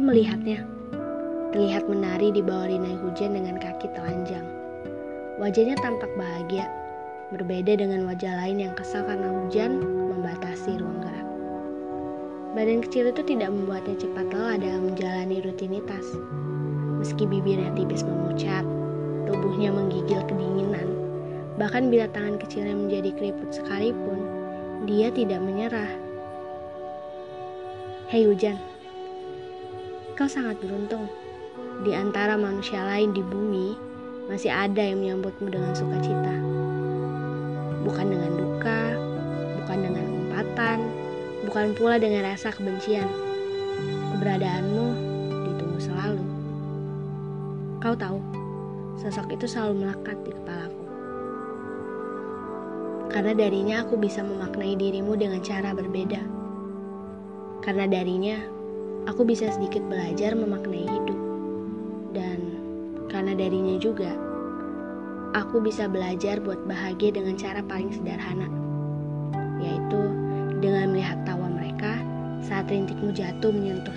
[0.00, 0.64] melihatnya.
[1.52, 4.46] Terlihat menari di bawah rinai hujan dengan kaki telanjang.
[5.36, 6.64] Wajahnya tampak bahagia,
[7.32, 11.28] berbeda dengan wajah lain yang kesal karena hujan membatasi ruang gerak.
[12.52, 16.04] Badan kecil itu tidak membuatnya cepat lelah dalam menjalani rutinitas.
[17.00, 18.64] Meski bibirnya tipis memucat,
[19.28, 20.88] tubuhnya menggigil kedinginan.
[21.60, 24.20] Bahkan bila tangan kecilnya menjadi keriput sekalipun,
[24.88, 25.90] dia tidak menyerah.
[28.12, 28.60] Hei hujan,
[30.12, 31.08] kau sangat beruntung.
[31.82, 33.74] Di antara manusia lain di bumi,
[34.28, 36.36] masih ada yang menyambutmu dengan sukacita.
[37.82, 38.82] Bukan dengan duka,
[39.58, 40.78] bukan dengan umpatan,
[41.48, 43.08] bukan pula dengan rasa kebencian.
[44.14, 44.86] Keberadaanmu
[45.48, 46.24] ditunggu selalu.
[47.82, 48.20] Kau tahu,
[49.00, 50.84] sosok itu selalu melekat di kepalaku.
[53.10, 56.22] Karena darinya aku bisa memaknai dirimu dengan cara berbeda.
[57.64, 58.61] Karena darinya,
[59.06, 61.20] aku bisa sedikit belajar memaknai hidup.
[62.12, 62.38] Dan
[63.08, 64.12] karena darinya juga
[65.32, 68.48] aku bisa belajar buat bahagia dengan cara paling sederhana
[69.62, 70.00] yaitu
[70.60, 72.02] dengan melihat tawa mereka
[72.42, 73.94] saat rintikmu jatuh menyentuh